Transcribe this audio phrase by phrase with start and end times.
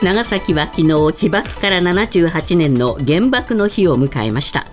[0.00, 4.66] 長崎は昨日被爆から78年の原爆の日を迎えました。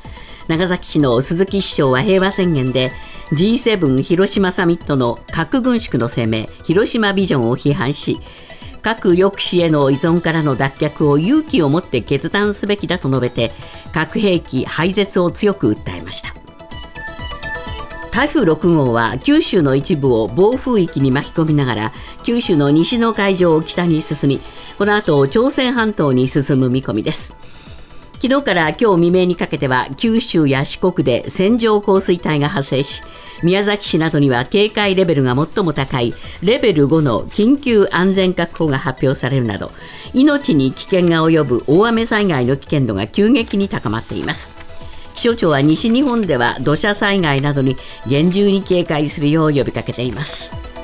[0.48, 2.92] 長崎市の鈴木市長は平和宣言で
[3.32, 8.20] G7 広島サミットの核軍縮の声明広島ビジョンを批判し
[8.84, 13.52] 核抑止への依存からの脱却を勇気を持って決断すべきだと述べて
[13.92, 16.36] 核兵器廃絶を強く訴えました。
[18.14, 24.40] 台風6号は九州の一部を暴風域に巻き込みながら九州の西の海上を北に進み
[24.78, 27.34] この後朝鮮半島に進む見込みです。
[28.22, 33.04] 昨日から今日未明にかけては九州や四国で線状降水帯が発生し
[33.44, 39.72] 宮崎市などには警戒レベルが最も高いレベル5の緊急安全確保が発表されるなど
[40.14, 44.76] 命に危険が及ぶ大雨災害の危険度が急激に高まっています。
[45.14, 50.75] 気象庁は西日本では土砂災害などに厳重に警戒するよう呼びかけています。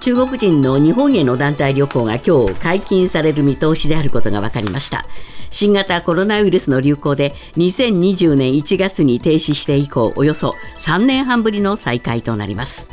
[0.00, 5.04] 中国人の日本への団体旅行が今日解禁される見通しであることが分かりました。
[5.50, 12.90] 新型コロナウイルスの流行で2020年1月に停止して以降およそ3年半ぶりの再開となります。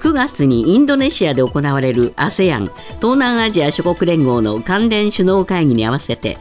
[0.00, 6.38] 9月にインドネシアで行われる ASEAN 東南アジア諸国連合の関連首脳会議に合わせて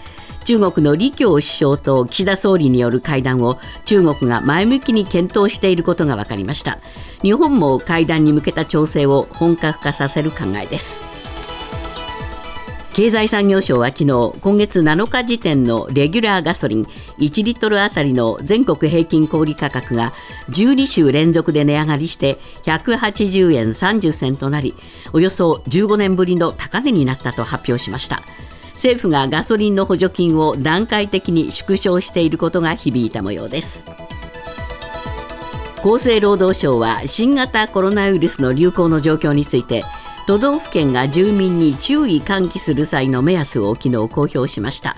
[0.51, 6.79] 中国の李強首相と岸田総理による会談を中国が前向きに検討していることが分かりました。
[7.21, 11.31] 日本も会談に向けた調整を本格化させる考えです。
[12.93, 16.83] 経済産業省は昨日今月7日時点のレギュラーガソリン
[17.19, 20.11] 1リットルあたりの全国平均小売価格が
[20.49, 24.75] 12週連続で値上がりして180円30銭となり
[25.13, 28.19] およそ15年ぶりの高値になったと発表しました。
[28.73, 33.85] 政府がガソリンの補助金を段階的に縮小していることが響いた模様です。
[35.83, 39.83] 厚生労働省は新型コロナウイルスの流行の状況について
[40.27, 44.95] 都道府県が住民に注意喚起する際の目安を昨日公表しました。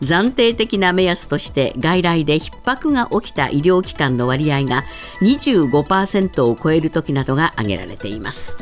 [0.00, 4.84] 暫定的な目安として外来で逼迫が起きた医療機関の割合が
[5.20, 8.56] 25%を超える時などが挙げられています。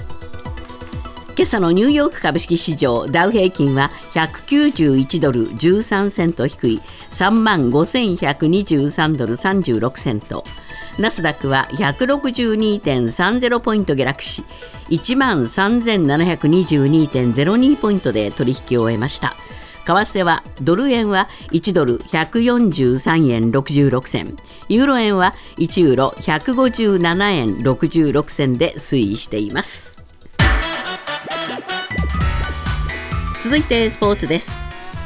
[1.38, 6.80] 今朝のニューヨーク株式市場ダウ平均は191ドル13セント低い
[7.12, 10.42] 3万5123ドル36セント。
[10.98, 14.42] ナスダックは162.30ポイント下落し
[14.88, 19.32] 1万3722.02ポイントで取引を終えました。
[19.86, 24.36] 為替はドル円は1ドル143円66銭。
[24.68, 29.97] ユーロ円は1ユーロ157円66銭で推移しています。
[33.48, 34.58] 続いてスポーツです。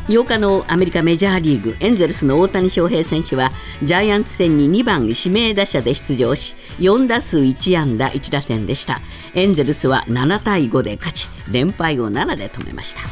[0.08, 3.52] 8日のアメリカメジャーリーグエンゼルスの大谷翔平選手は
[3.84, 9.00] ジャイアンツ戦に2番指名打者で出場し4打数1安打1打点でした。
[9.34, 13.02] エンゼルスは7対5で勝ち連敗を7で止めました。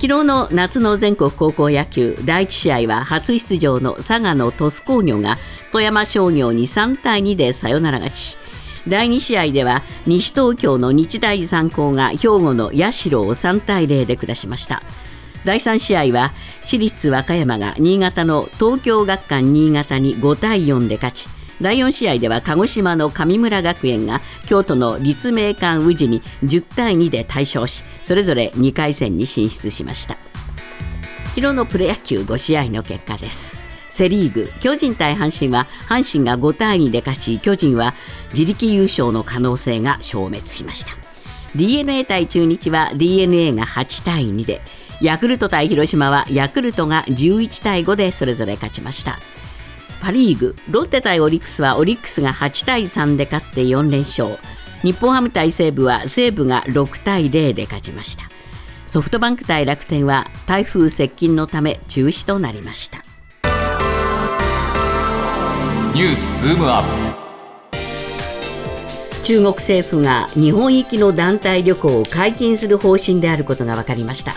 [0.00, 5.36] 昨日の夏の全国高校野球第1試合は初出場の佐賀の鳥栖工業が
[5.72, 8.39] 富山商業に3対2でサヨナラ勝ち。
[8.90, 14.82] 第2試合では西東京の日大三高が兵庫の社を3対0で下しました。
[15.44, 21.28] 第3試合は私立和歌山が新潟の東京学館新潟に5対4で勝ち。
[21.62, 30.16] 第4試合では鹿児島の神村学園が京都の立命館宇治に10対2で大勝しそれぞれ2回戦に進出しました。
[31.36, 33.69] 昨日のプロ野球5試合の結果です。
[33.90, 37.94] セ・リーグ巨人対阪神は阪神が5対2で勝ち巨人は
[38.32, 40.92] 自力優勝の可能性が消滅しました。
[41.54, 44.62] d n a 対中日は d n a が8対2で
[45.00, 49.18] ヤクルト対広島はヤクルトが11対5でそれぞれ勝ちました。
[50.00, 54.38] パ・リーグロッテ対オリックスはオリックスが8対3で勝って4連勝。
[54.82, 58.24] 日本ハム対西武は西武が6対0で勝ちました。
[58.86, 63.09] ソフトバンク対楽天は台風接近のため中止となりました。
[66.00, 66.82] ニュースズームアッ
[67.72, 67.76] プ。
[69.22, 74.32] 中国政府が日本行きの団体旅行を解禁する方針であることが分かりました。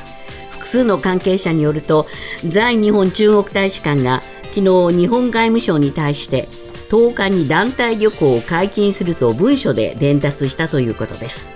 [0.49, 2.05] 複数の関係者によると
[2.45, 4.21] 在日本中国大使館が
[4.51, 4.55] 昨
[4.91, 6.49] 日日本外務省に対して
[6.89, 11.47] 10日に団体旅行を解禁すると文書で伝達したということです。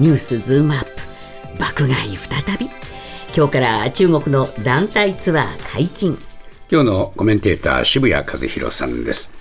[0.00, 0.90] ニュースズームアップ。
[1.58, 2.68] 爆買い再び。
[3.34, 6.18] 今日から中国の団体ツアー解禁。
[6.72, 9.39] 今日のコメンテーター渋谷和弘さんです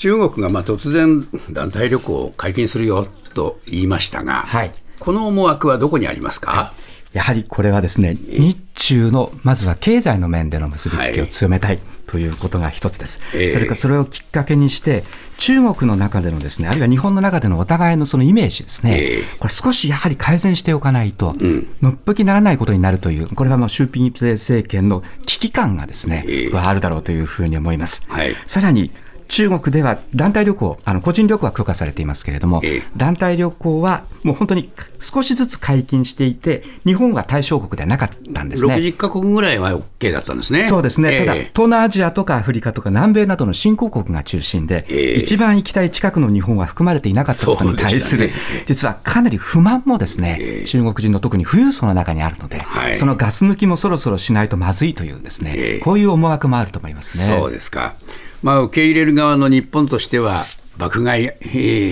[0.00, 6.72] 中国がまあ突然団体旅行を解禁するよと言いましたが、はい、この思惑はどこにありますか、
[7.12, 15.04] やはりこれはですね、日中のまずは経済の面での結びつきを強めたいということが一つです、えー、それからそれをきっかけにして、
[15.36, 21.36] 中国の中でのですね、あるいは日本の中でのお互いのそのイメージですね、えー、これ少しやはり改善しておかないと、
[21.82, 28.06] のっぷきならないことになるという、これはもう習近平政権の危機感がですね、えー、あるだろうというふうに思います。
[28.08, 28.90] はい、さらに
[29.30, 38.74] 中国では団体旅行、あの個人旅行は許可されていますけれども、ええ、団体旅行はもう本当に少しずつ解禁していて、日本は対象国ではなかったんですね。
[38.74, 40.64] 60か国ぐらいは OK だったんですね。
[40.64, 44.84] そうですね、え、ただ、東南アジアとかアフリカとか南米などの新興国が中心で、
[45.16, 48.32] 一番行きたい近くの日本は含まれていなかったことに対する、ね、
[48.66, 57.36] 実はかなり不満もですね、中国人の特に富裕層の中にあるので、はい、そのガス抜きもそろそろしないとまずいというですね、こういう思惑もあると思いますね。
[57.38, 57.94] そうですか
[58.42, 60.44] まあ、受け入れる側の日本としては、
[60.78, 61.34] 爆買い、え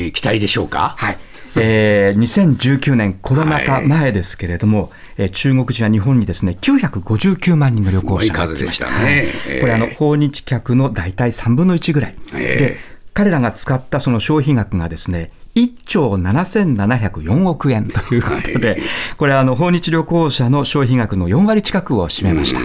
[0.09, 0.95] ー、期待でしょうか？
[0.97, 1.19] はい。
[1.57, 8.91] えー、2019年コロナ禍前ですけれども、はい、えー、中国人は日本にですね959万人の旅行者が来ました。
[8.91, 9.33] ね。
[9.61, 12.77] これあの訪日客の大体3分の1ぐらい、えー、で
[13.13, 18.83] 彼らが使ったその消費額がですね1兆7704億円ということで、はい、
[19.17, 22.61] これあの訪日旅行者の消費額の4割近くを占めました。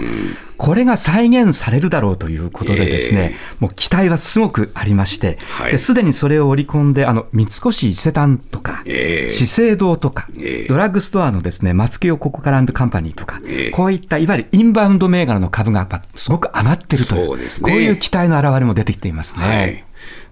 [0.56, 5.38] これが再現されるだろうということでですね、えー、もう期待はすごくありまして、
[5.78, 13.40] す、で、にそれを織り込んで、あの、三越伊勢丹とか、えー、資生堂とか、えー、ドラッグストアのですね、松清ココカランドカンパニーとか、
[13.72, 19.44] こういったいわゆるインバウンド銘柄の株がすごく上がってるという、ね、こういう期待の表れも出てきていますね。
[19.44, 19.84] はい、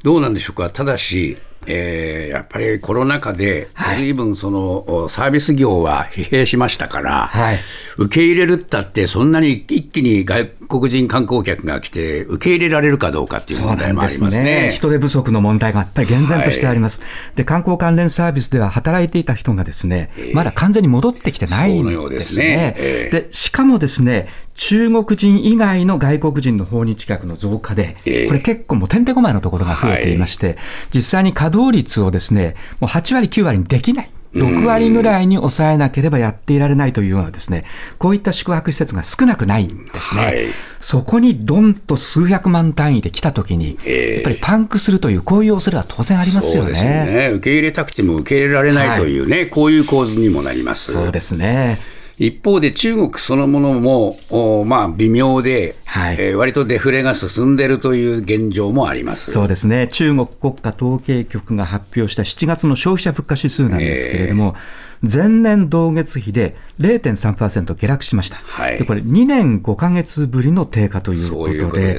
[0.02, 0.70] どうなんでしょうか。
[0.70, 1.36] ただし、
[1.66, 4.12] えー、やっぱりコロナ禍で、ずい。
[4.12, 7.56] ぶんそのサービス業は疲弊しましたから、はい、
[7.96, 22.44] 受け入れるったって、そんなに一気に外国人観光客が来て、受け入れられるかどうかっていう問題もありますね、ね、人手不足の問題がやっぱり厳然としてあります、はい、で観光関連サービスでは働いていた人がですね、えー、まだ完全に戻ってきてないんですね。
[22.44, 22.74] で、ね。
[22.76, 27.96] えー、しかもですね中国人以外の外国人の訪日客の増加で、
[28.28, 30.56] これ結構もうてんてこまいのところが増えていまして、
[30.94, 34.10] 実際に稼働率をですね、もう8割、9割にできない。
[34.34, 37.64] 6割ぐらいに抑えなければやっていられないというようなですね、
[37.98, 40.24] こういった宿泊施設が少なくないんですね。
[40.24, 40.46] はい、
[40.80, 46.70] そこにどんと数百万単位で来たときに、やっぱりパンクするという、こういう恐れは当然ありますよね。
[46.70, 50.92] よね受け入れたくても受け入れられないというね、はい、こういう構図にもなります。
[50.92, 51.78] そうですね。
[52.26, 56.16] 一方で中国そのものも、まあ、微妙で、はい。
[56.20, 59.32] えー、割とデフレが進んでいるという現状もあります。
[59.32, 71.98] そうですね、中国国家統計局が発表した7月の消費者物価指数なんですけれども、えー、前年同月比で0.3%下落しました、はい、でこれ、2年5か月ぶりの低下ということで、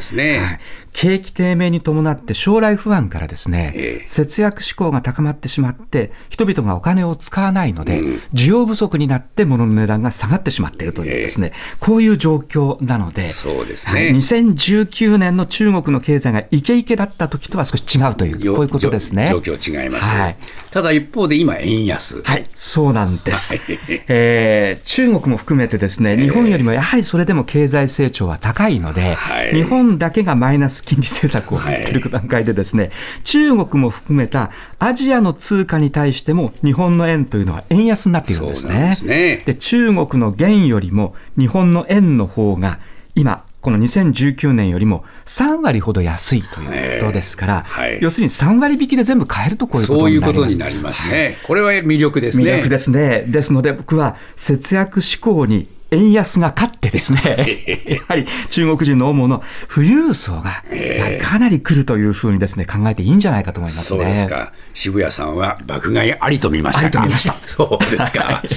[0.93, 19.27] 景気低迷に伴って将来不安からですね、えー、節約志向が高まってしまって、人々がお金を使わないので、うん、需要不足になって物の値段が下がってしまっているというですね、えー、こういう状況なので、そうですね、はい、2019年の中国の経済がイケイケだった時とは少し違うという、こういうことですね。
[19.27, 20.05] 状況違います。
[20.05, 20.37] はい、
[20.71, 22.21] ただ一方で今、円安。
[22.21, 23.59] はい、そうなんです。
[24.07, 32.91] えー、中国も含めてですね、日本よりもやはりそれでも経済成長は高いので、はい、日本だけがマイナス金利政策をやっている段階でですね、
[33.23, 38.95] 中国も含めたアジアの通貨に対しても日本の円というのは円安になっているんですね。
[39.03, 42.79] で、ね、中国の元よりも日本の円の方が
[43.15, 50.09] 今、この2019年よりも3割ほど安いということですから、はい、要するに3割引きで全部買えるとこういうことになります。
[50.09, 51.23] そういうことになりますね。
[51.23, 52.43] はい、これは魅力ですね。
[52.43, 53.23] 魅力ですね。
[53.25, 63.99] ですので僕は節約志向に円安が勝ってですね、 やはり中国人の主の富裕層が、やはりかなり来るというふうにですね、考えていいんじゃないかと思いますね。
[63.99, 64.51] そうですか。
[64.73, 67.35] 渋谷さんは爆買いありと見ましたありと見ました。
[67.45, 68.23] そうですか。
[68.23, 68.49] はい、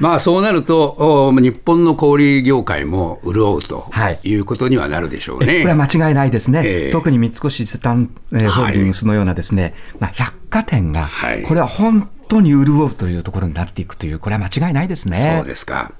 [0.00, 3.90] まあそうなると、日本の小売業界も潤うと
[4.22, 5.46] いうことにはなるでしょうね。
[5.46, 6.62] はい、これは間違いないですね。
[6.64, 11.08] えー、特に三越伊勢丹、えー、ホールディングスのようなですね、まあ、百貨店が、
[11.46, 15.36] これは本当に潤うというところになっていくという、これは間違いないですね。
[15.38, 15.92] そうですか。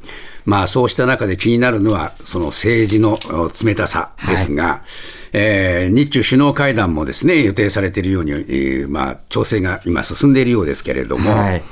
[0.47, 3.19] まあ、そうした中で気になるのは、その政治の
[3.63, 4.81] 冷たさですが、はい、
[5.33, 11.63] えー、日中首脳会談もですね、予定されているように、えー、まあ、調整が今進んでいるようですけれども、はい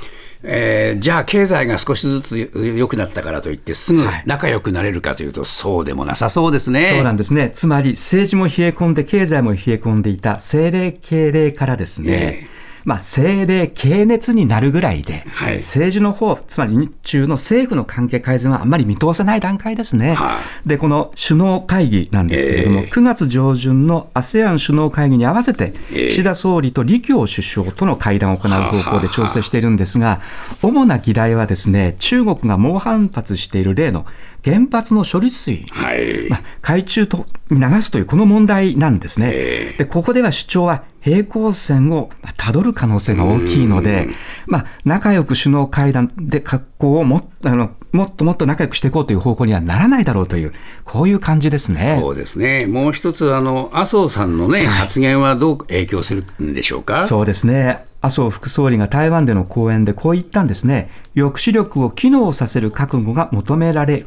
[0.41, 6.89] えー、じゃあ経済が少しずつ良くなったからといって、すぐ仲良くなれるかというと、そうでもなさそうですね。
[6.91, 7.51] そうなんですね。
[7.53, 12.11] つまり、政治も冷え込んで、経済も冷え込んでいた政令経令からですね、
[12.43, 20.13] えーまあ、政令系熱になるぐらいで、はい、政治の方、つまり日中の政府の関係改善はあんまり見通せない段階ですね。
[20.13, 30.21] はで、この首脳会議なんですけれども、えー、9月上旬の ASEAN 首脳会議に合わせて、岸田総理と李強首相との会談を行う方向で調整しているんですが、
[30.61, 34.05] 主な議題はですね、中国が猛反発している例の
[34.43, 36.29] 原発の処理水、はい。
[36.29, 39.75] まあ、海中とに流すというこの問題なんですね。
[39.77, 44.09] でここでは主張は平行線をたどる可能性が大きいので、
[44.45, 50.53] まあ、仲良く首脳会談で格好をもあのもっともっと仲良くしていこうという方向にはならないだろうという、
[50.83, 51.97] こういう感じですね。
[51.99, 57.05] そうですね、もう一つ、あの麻生さんの、ね、はい、発言はどう影響するんでしょうか？
[57.05, 57.85] そうですね。
[58.01, 64.05] 麻生副総理が台湾での講演でこう言ったんですね、抑止力を機能させる覚悟が求められ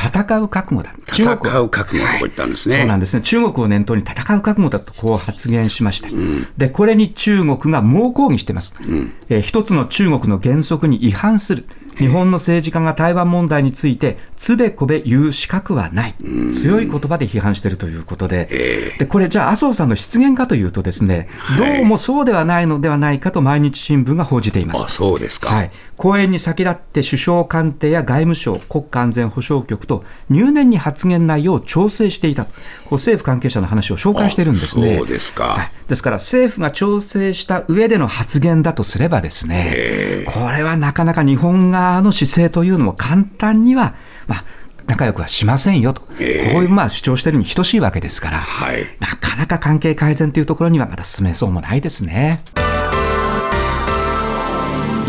[0.00, 0.94] 戦う覚悟だ。
[1.06, 3.22] 戦う覚悟と言ったんですね、そうなんですね。
[3.22, 6.08] 中国を念頭に戦う覚悟だとこう発言しました。
[6.08, 8.74] うん、で、これに中国が猛抗議しています。
[8.80, 11.66] うん、えー、一つの中国の原則に違反する。
[12.00, 16.14] 日本の政治家が台湾問題について、つべこべ言う資格はない、
[16.50, 21.28] 強い言葉で批判しているということで、でこれ、じゃあ、麻生さんの失言かというと、ですね、
[21.58, 24.84] どうもそうではないのではないかと毎日新聞が報じています。
[24.84, 32.60] あそうですか、はい、講演に先立って首相官邸や外務省、国家安全保障局と入念に発言内容を調整していたと、こ
[32.92, 34.96] う政府関係者の話を紹介しているんですね。
[34.96, 43.94] そうですか、はい、ですから、政府が調整した上での発言だとすればですね、これはなかなか日本側の姿勢というのも簡単には、
[44.26, 44.44] まあ、
[44.86, 52.40] 仲良くはしませんよと、こういうまあ主張しているに等しいわけですから、はい、なかなか関係改善というところにはまだ進めそうもないですね。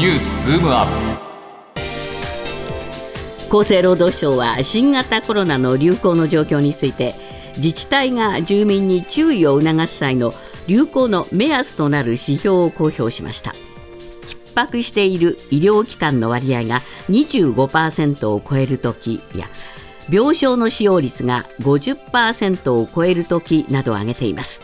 [0.01, 0.87] ニュースズームアッ
[3.49, 3.55] プ。
[3.59, 7.13] 厚生労働省は新型コロナの流行の状況について
[7.57, 10.33] 自治体が住民に注意を促す際の
[10.65, 13.53] 流行の目安となる指標を公表しました。
[14.55, 16.81] 逼迫している医療機関の割合が
[17.11, 19.47] 25%を超える時や
[20.09, 24.63] 病床の使用率が50%を超える時などを挙げています。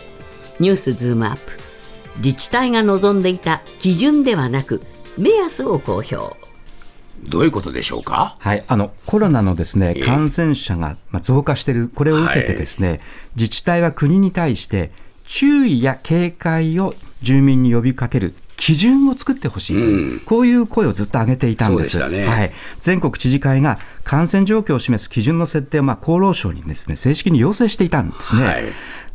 [0.59, 1.41] ニュースズームアップ。
[2.25, 4.81] 自治体が望んでいた基準ではなく
[5.17, 6.35] 目安を公表。
[7.23, 12.99] どういうことでしょうか、はい、あのコロナのですね感染者が増加している、これを受けて、ですね、はい、
[13.35, 14.91] 自治体は国に対して、
[15.25, 21.97] 注意や警戒を住民に呼びかける基準を作ってほしいという、うん、こういう声をずっと上げていたんです。
[22.09, 28.45] ね、はい、全国知事会が感染状況を示す基準の設定をまあ厚労省にですね正式に要請していたんですね。
[28.45, 28.63] はい。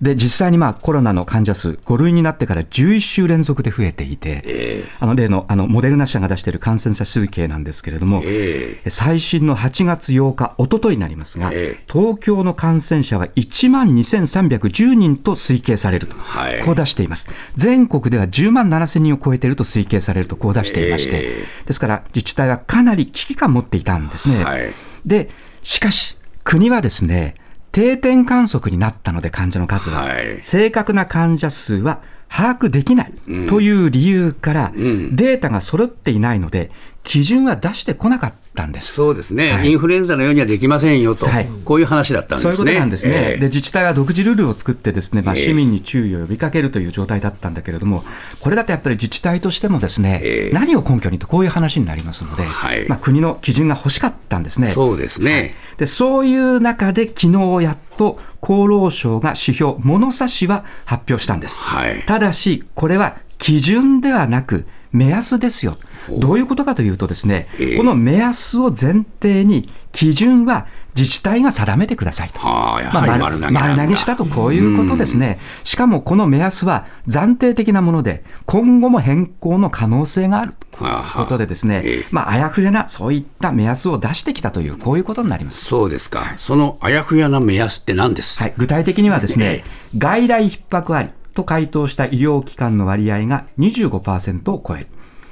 [0.02, 17.30] で実際にまあコロナの患者数、5類になってから11週連続で増えていて、えー、あの例のあのモデルナ社が出している感染者数計なんですけれども、えー、最新の8月8日、おとといになりますが、えー、東京の感染者は1万2310人と推計されると、はい、こう出しています。
[17.56, 21.32] 全国では10万7000人を超えていると推計されると、こう出していまして、
[21.64, 24.44] ですから自治体はかなり危機感を持っていたんですね。
[24.44, 24.72] はい、
[25.06, 25.30] で
[25.62, 27.34] しかし国はですね
[27.70, 33.14] 定点観測になったので、患者の数は、はい、正確な患者数は把握できない
[33.48, 36.70] という理由から、データが揃っていないので、
[37.04, 38.92] 基準は出してこなかったんです。
[38.92, 42.54] そうですね、はい、インフルエンザのようにはできませんよと、はい、こういう話だったんですね。
[42.56, 48.04] そういうことなんですね、えー、で自治体は独自ルールを作って、ですね、まあ、市民に注意を呼びかけるという状態だったんだけれども、
[48.40, 54.68] これだとやっぱり自治体としても、ですね、えー、何を根拠にと、こういう話になりますので、はい、まあ、国の基準が欲しかったんですね。
[54.68, 61.60] そうですね、でそういう中で、昨日やっと厚労省が指標、物差しは発表したんです。
[62.06, 65.78] ただし、これは基準ではなく、目安ですよ。
[66.08, 72.38] どういうことかというとですね、えー、この目安を前提に、基準は自治体が定めてくださいと。
[72.40, 75.38] はあ、やはり丸投げ、丸投げしたと、こういうことですね。
[75.64, 85.64] しかもこの目安は暫定的なもので、今後も変更の可能性があるということでですね、えー、まあ、あやふやなそういった目安を出してきたという、こういうことになります。
[85.64, 89.64] そうですか、そのあやふやな目安って何です、はい、具体的にはですね、
[89.96, 94.86] 外来逼迫ありと回答した医療機関の割合が25%を超える。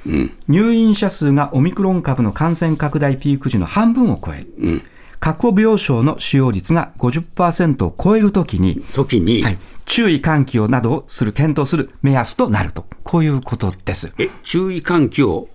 [0.07, 4.53] うん、入院者数がオミクロン株の感染拡大ピーク時の半分を超える。
[4.59, 4.83] うん
[5.21, 14.11] 確保病床の使用率が50%を超えるときに、時に、はい、注意喚起をなどをする、検討する目安となると、こういうことです。
[14.17, 15.47] え、注意喚起を？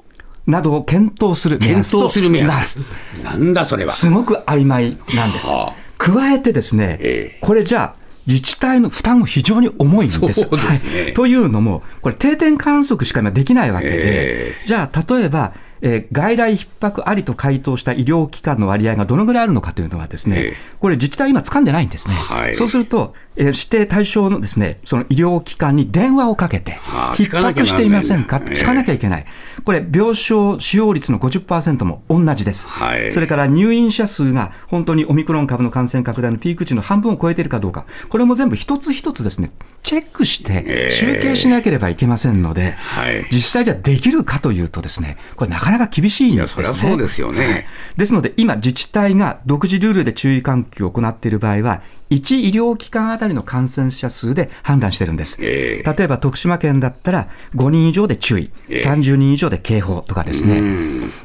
[0.46, 2.78] などを検討する目安とする目安。
[3.24, 3.90] なんだそれは。
[3.90, 5.48] すごく曖昧なんです。
[5.48, 10.18] はあ、加えてですね、えー、これじゃあ、自治体の負担も非常に重いんです。
[10.18, 15.54] そうですね、はい、というのも、これ、定点観測しか今できないわけで、えー、じゃあ、例えば、
[15.86, 22.14] えー、外来逼迫ありと回答した医療機関の割合がどのぐらいあるのかというのは、ですね、えー、これ、自治体、今、掴んでないんですね。
[22.14, 26.78] はい、そうすると、えー、指定対象のですねその医療機関に電話をかけて、
[27.14, 29.26] 逼迫していませんか、聞かなきゃいけない、
[29.64, 39.50] これ、病床使用率の50%も同じです、はい、それから入院者数が本当にオミクロン株の感染拡大のピーク値の半分を超えているかどうか、これも全部一つ一つですね、
[39.82, 46.62] チェックして集計しなければいけませんので、はい、実際じゃできるかというとですね、これなかななか厳しいんですね。
[46.62, 47.66] いや、そそうですよね。
[47.96, 55.38] ですので、今、自治体が独自ルールで注意喚起を行っている場合は、1医療機関あたりの感染者数で判断してるんです。
[55.40, 60.62] えー、例えば徳島県だったら5人以上で注意、えー、30人以上で警報とかですね。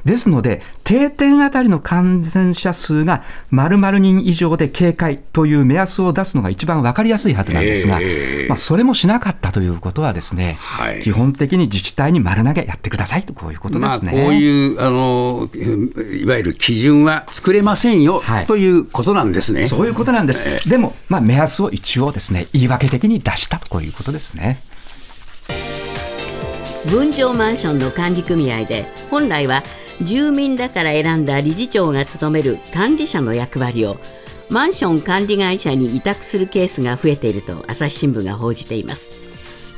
[0.05, 14.12] ですので、定点あたりの感染者数が〇〇人以上で警戒という目安を出すのが一番分かりやすいはずなんですが、えー、まあ、それもしなかったということはですね、はい、基本的に自治体に丸投げやってくださいとこういうことですね。
[14.13, 15.50] まあ、こういうあの
[16.14, 19.68] いわゆる基準は作れませんよ、はい、ということなんですね。
[19.68, 20.70] そういうことなんです。
[20.70, 24.62] でも、まあ、目安を一応ですね、言い訳的に出したということですね。
[26.90, 29.64] 分譲マンションの管理組合で本来は
[30.02, 33.98] 住民だから選んだ理事長が務める管理者の役割を
[34.50, 39.12] マンション管理会社に委託するケースが増えていると朝日新聞が報じています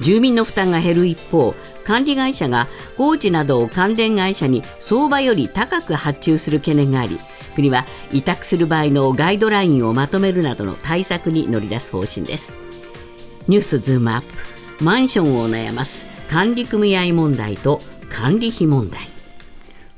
[0.02, 7.20] 住民の負担が減る一方管理会社が工事などを関連会社に相場より高く発注する懸念があり
[7.56, 12.58] 国は委託する場合のガイドラインをまとめるなどの対策に乗り出す方針です。
[13.48, 14.28] ニュースズームアップ。
[14.84, 19.13] マンションを悩ます管理組合問題と管理費問題。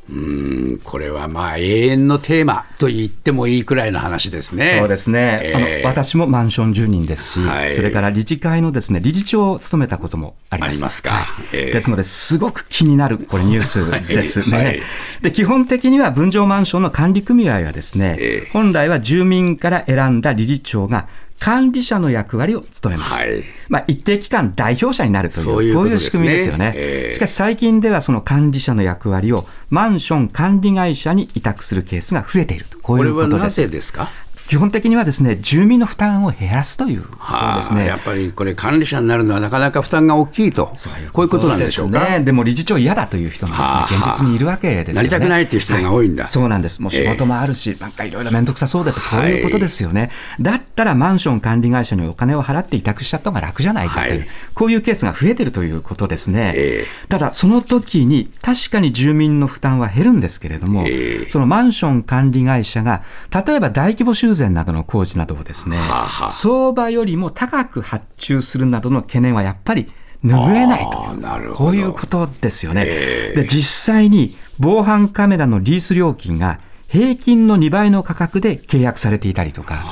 [0.07, 4.77] うんこれはまあ永遠のテーマと言ってもいいくらいの話ですね。
[4.79, 5.39] そうですね。
[5.43, 11.01] えー、あの私もマンション住人ですし、はい、それから理事会のですね理事長を務めたこともあります。
[11.01, 11.09] か。
[11.09, 14.57] はいえー、ですのですごく気になるこれニュースですね。
[14.57, 14.81] はい、
[15.23, 21.07] で基本的には分譲マンションの管理組合はですね、えー、本来は住民から選んだ理事長が
[21.39, 23.13] 管理者の役割を務めます。
[23.15, 33.29] はい、まあ、一定期間代表者になるという、こういう仕組みですよね、えー、しかし最近ではその管理者の役割をマンション管理会社に委託するケースが増えていると、こういうことです。
[33.29, 34.09] これはなぜですか？
[34.47, 40.75] 基本的にはですね住民の負担を減らすということですね、やっぱりこれ、管理者になるのはなかなか負担が大きいと、
[41.13, 41.99] こういうことなんでしょうか？
[41.99, 44.93] ね、でも理事長嫌だという人もですね、現実にいるわけですよね。
[44.93, 56.53] なりたくないという人が多いんだ、はい、そうなんです、もう仕事もあるし、えー、なんかいろいろ面倒くさそうだと、こういうことですよね、はい、だったらマンション管理会社にお金を払って委託しちゃった方が楽じゃないかという、はい、こういうケースが増えてるということですね。
[56.55, 69.91] えー、ただ、その時に確かに住民の負担は減るんですけれども、えー、そのマンション管理会社が、例えば大規模修繕などの工事などをですね、はは相場よりも高く発注するなどの懸念はやっぱり
[70.23, 72.85] 拭えないとこういうことですよね。
[72.85, 73.63] で、実
[73.95, 79.83] 際に防犯カメラのリース料金が平均の2倍の価格で契約されていたりとか、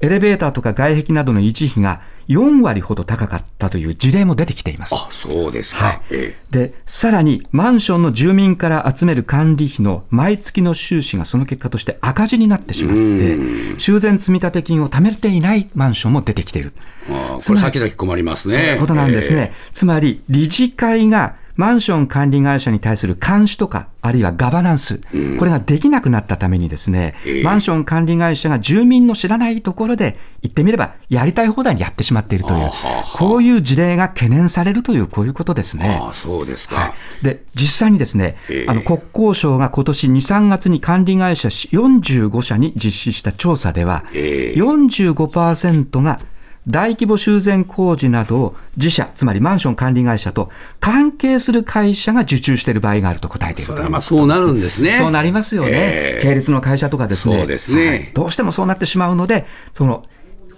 [0.00, 4.94] エレベーターとか外壁などの維持費が4割ほど高かったという事例も出てきています。
[4.94, 5.84] あ、そうですか。
[5.84, 16.72] はい、で、さらにマンションの住民から集める管理費の毎月の収支がその結果として赤字になってしまって、修繕積立金を貯めていないマンションも出てきている。
[17.08, 18.54] あこれ先々困りますね。
[18.54, 19.52] そういうことなんですね。
[19.54, 25.00] えー、つまり、理事会がマンション管理会社に対する監視とか、あるいはガバナンス、
[25.38, 32.70] これができなくなったためにですね、マンション管理会社が住民の知らないところで、言ってみれば、やりたい放題にやってしまっているという、
[33.16, 35.98] こういう事例が懸念されるという、こういうことですね。
[36.02, 38.36] あそうですか、はい、で実際にですね、
[38.68, 46.20] あの国交省が今年2、3月に管理会社45社に実施した調査では、45%が
[46.68, 50.50] 大規模修繕工事などを自社、つまりマンション管理会社と
[50.80, 54.96] 関係する会社が受注している場合があると答えているという、まあそうなるんですね。
[54.98, 55.70] そうなりますよね。
[55.72, 57.38] えー、系列の会社とかですね。
[57.38, 60.02] そうですね、はい、どうしてもそうなってしまうので、その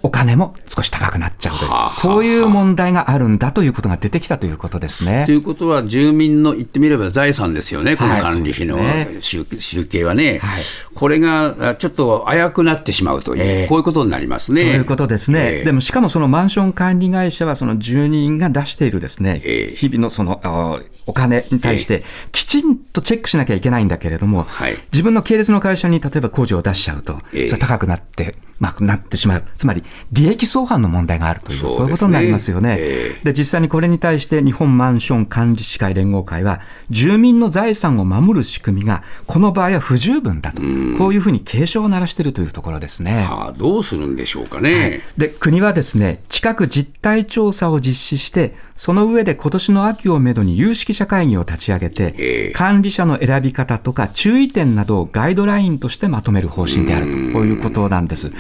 [0.03, 5.25] お金も少し高くなっちゃうという、こういう問題があるんだということが出てきたということですね。
[5.27, 8.79] ということは、住民の言ってみれば財産ですよね、この管理費の
[9.21, 9.45] 集,、
[9.87, 10.63] 計はね、はい、
[10.95, 14.63] これがちょっと危くなってしまうという、えー、こういうことになりますね。
[14.63, 24.47] そういうことですね、えー、でもしかもそのマンション管理会社は、その住人が出しているですね、えー、日々のそのお金に対して、きちんとチェックしなきゃいけないんだけれども、
[24.93, 29.83] 自分の系列の会社に例えば工事を出しちゃうと、それ高くなって、まあ、なってしまう、つまり
[30.13, 32.79] 利益相反の問題があるという、こういうことになりますよね。
[33.25, 40.63] で、実際にこれに対して日本マンション管理士会連合会は、住民の財産を守る仕組みが、この場合は不十分だと、
[40.99, 43.23] こういうふうに警鐘を鳴らしているというところですね。
[43.23, 44.81] はあ、どうするんでしょうかね。
[44.81, 58.31] はい、で、国はですね、近く実態調査を実施して、その上で今年の秋をめどに有識者会議を立ち上げて、管理者の選び方とか注意点などをガイドラインとしてまとめる方針であると、こういうことなんです。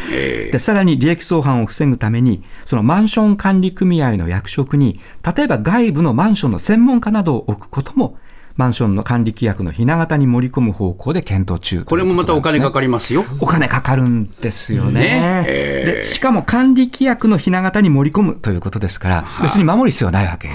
[0.52, 5.00] で、さらに利益相反を防ぐために、そのマンション管理組合の役職に、
[5.36, 8.18] 例えば外部のマンションの専門家などを置くことも
[8.58, 13.24] マンションの管理規約のひな形に盛り込む方向で検討中、これもまたお金かかりますよ。
[13.38, 15.44] お金かかるんですよね。
[15.44, 20.48] ねでしかも管理規約のひな形に盛り込むということですから、別に守る必要はないわけ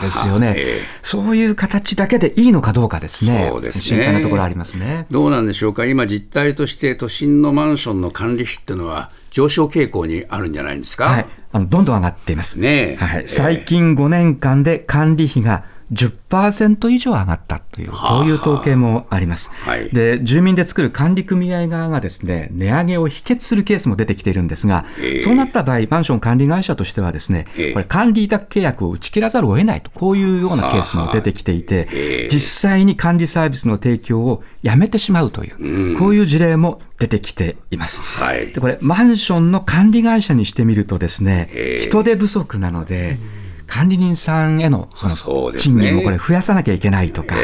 [0.00, 0.56] ですよね。
[1.02, 3.48] そういう形だけでいいのかどうかですね。
[3.50, 5.04] そうですね心配なところありますね。
[5.10, 5.84] どうなんでしょうか。
[5.84, 11.04] 今実態として都心のマンションの管理費っていうのは上昇傾向にあるんじゃないですか？
[11.04, 12.58] はい、あのどんどん上がっています。
[12.58, 19.50] ね、はい、最近5年間で管理費が10%以上上がったという、こういう統計もあります。
[19.50, 38.02] はい、で、住民で作る管理組合側がですね、値上げを否決するケースも出てきているんですが、えー、そうなった場合、マンション管理会社としてはですね、えー、これ管理委託契約を打ち切らざるを得ないと、こういうようなケースも出てきていて、えー、実際に管理サービスの提供をやめてしまうという、うん、こういう事例も出てきています。
[38.02, 41.50] はい、でこれ、マンションの管理会社にしてみるとですね、
[41.82, 43.39] 人手不足なので、うん
[43.70, 47.36] 管理人さんへのその賃金をこれ増やさなきゃいけないとか、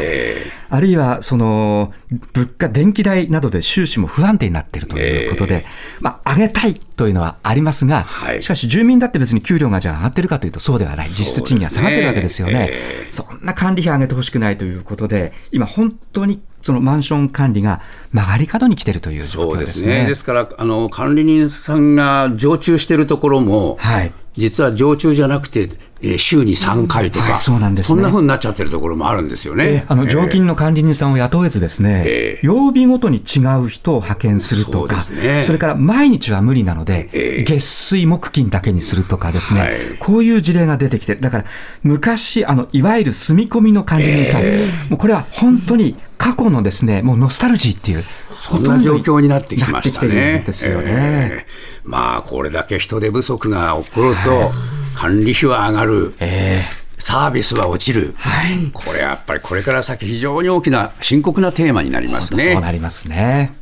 [0.69, 1.93] あるいはその
[2.33, 5.65] 物価、電気代などで収支も不安定になっているということで、
[6.01, 8.05] まあ、上げたいというのはありますが、
[8.41, 12.73] しかし住民だって別に給料がじゃあ上がってるかというとそうではない、実質賃金は下がってるわけですよね。
[13.11, 20.05] そんな管理費上げてほしくないということで、今本当にそのマンション管理が曲がり角に来てるという状況ですね。
[20.05, 25.69] ですからあの管理人さんが常駐しているところも、はい、実は常駐じゃなくて、
[26.01, 29.65] えー、週に3回とか、はい、そうなんです、ね、そんなふうになっちゃってるところもあるんですよね。
[29.67, 41.45] えー、あの常勤の管理人さんを雇えずですね、えー、曜日ごとに違う人を派遣するとか、そ,、ね、それから毎日は無理なので、えー、月水木金だけにするとかですね、はい、こういう事例が出てきて、だから
[41.83, 44.43] 昔、あのいわゆる住み込みの管理人さん、
[44.89, 48.03] もうこれは本当に過去のですね、もうノスタルジーっていう、
[48.39, 50.43] そんな状況になってきましたね。
[50.45, 54.51] ですよね、えー、まあ、これだけ人手不足が起こると、
[54.95, 56.13] 管理費は上がる。
[56.19, 62.53] えーサービスは落ちる、はい、これやっぱりこれから先非常に大きな深刻なテーマになりますね。
[62.53, 63.53] そうなりますね。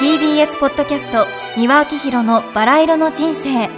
[0.00, 3.68] TBS ポッドキャスト三輪明宏のバラ色の人生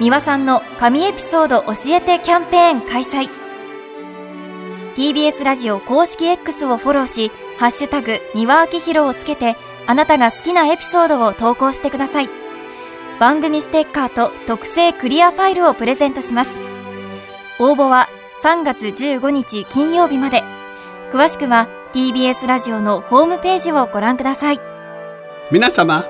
[0.00, 3.37] 三輪さんの神エピソード教えてキャンペーン開催
[4.98, 9.54] TBS ラジオ公式 X をフォローし、ハッシュタグ、三輪明宏をつけて、
[9.86, 12.28] あなたが好きなエピソードを投稿してください。
[13.20, 16.58] 番組ステッカーと特製クリアファイルをプレゼントします。
[17.60, 18.08] 応募は
[18.42, 20.42] 3月15日金曜日まで。
[21.12, 24.60] 詳しくは TBS ラジオのホームページをご覧ください。
[25.52, 26.04] 皆様、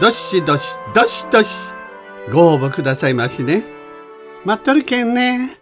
[0.00, 0.64] どしどし、
[0.94, 1.50] どしどし、
[2.32, 3.62] ご応募くださいましね。
[4.46, 5.61] 待っとるけんね。